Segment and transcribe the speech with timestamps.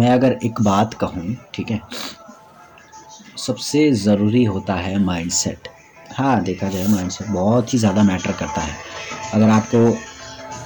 [0.00, 1.80] मैं अगर एक बात कहूँ, ठीक है?
[3.38, 5.68] सबसे ज़रूरी होता है माइंडसेट
[6.16, 8.74] हाँ देखा जाए माइंडसेट बहुत ही ज़्यादा मैटर करता है।
[9.34, 9.90] अगर आपको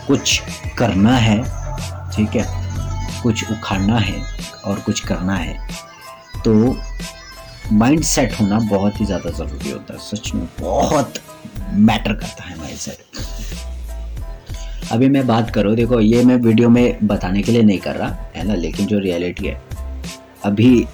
[0.06, 0.40] कुछ
[0.78, 1.38] करना है,
[2.16, 2.46] ठीक है?
[3.22, 4.22] कुछ उखाड़ना है
[4.64, 5.58] और कुछ करना है
[6.44, 6.76] तो
[7.72, 11.14] माइंड सेट होना बहुत ही ज़्यादा ज़रूरी होता है। सच में बहुत
[11.72, 13.22] मैटर करता है माइंड सेट
[14.94, 18.08] अभी मैं बात करूँ, देखो, ये मैं वीडियो में बताने के लिए नहीं कर रहा,
[18.36, 19.60] है ना, लेकिन जो रियलिटी है,
[20.44, 20.86] अभी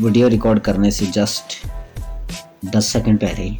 [0.00, 1.56] वीडियो रिकॉर्ड करने से जस्ट
[2.66, 3.58] दस सेकंड पहले ही,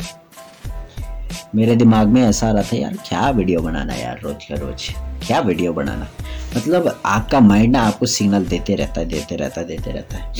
[1.54, 4.88] मेरे दिमाग में ऐसा आ रहा था, यार, क्या वीडियो बनाना यार, रोज का रोज?
[5.26, 6.08] क्या वीडियो बनाना?
[6.56, 10.32] मतलब आपका माइंड ना आपको सिग्नल देते रहता है, देते रहता है, देते रहता है।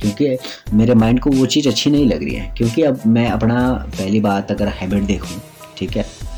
[0.00, 0.36] क्योंकि
[0.74, 3.68] मेरे माइंड को वो चीज़ अच्छी नहीं लग रही है, क्योंकि अब मैं अपना
[3.98, 5.40] पहली बात अगर हैबिट देखूँ,
[5.78, 6.35] ठीक है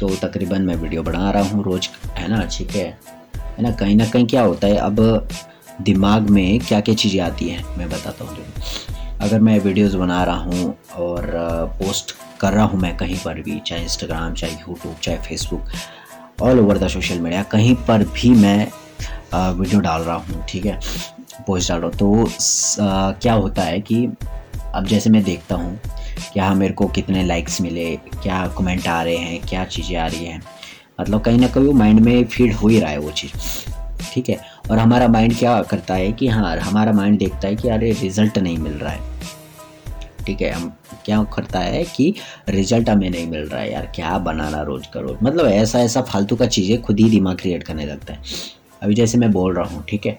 [0.00, 2.44] तो तकरीबन मैं वीडियो बना रहा हूँ रोज़, है ना?
[2.52, 2.84] ठीक है।
[3.36, 3.70] है ना?
[3.72, 5.28] कहीं ना कहीं क्या होता है, अब
[5.82, 8.36] दिमाग में क्या क्या चीज़ें आती हैं, मैं बताता हूँ।
[9.20, 11.30] अगर मैं वीडियोस बना रहा हूँ और
[11.78, 16.60] पोस्ट कर रहा हूँ मैं कहीं पर भी, चाहे इंस्टाग्राम चाहे यूट्यूब चाहे Facebook all
[16.60, 18.66] over the social media कहीं पर भी मैं
[19.34, 20.78] वीडियो डाल रहा हूँ, ठीक है?
[21.46, 24.06] पोस्ट डाल रहा हूँ। तो क्या होता है कि,
[24.74, 25.78] अब जैसे मैं देखता हूँ
[26.32, 30.24] क्या मेरे को कितने लाइक्स मिले, क्या कमेंट आ रहे हैं, क्या चीज़ें आ रही
[30.24, 30.42] हैं।
[31.00, 33.32] मतलब कहीं ना कहीं वो माइंड में फ़ीड हो ही रहा है वो चीज़।
[34.12, 34.40] ठीक है?
[34.70, 38.38] और हमारा माइंड क्या करता है कि हाँ हमारा माइंड देखता है कि अरे रिज़ल्ट
[38.38, 39.00] नहीं मिल रहा है।
[40.26, 40.50] ठीक है?
[40.50, 40.72] हम
[41.04, 42.14] क्या करता है कि
[42.48, 46.02] रिज़ल्ट हमें नहीं मिल रहा है, यार क्या बनाना रोज का रोज। मतलब ऐसा ऐसा
[46.02, 48.22] फालतू का चीज़ें खुद ही दिमाग क्रिएट करने लगता है।
[48.82, 50.18] अभी जैसे मैं बोल रहा हूँ, ठीक है?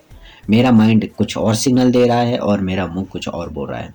[0.49, 3.79] मेरा माइंड कुछ और सिग्नल दे रहा है और मेरा मुँह कुछ और बोल रहा
[3.79, 3.93] है।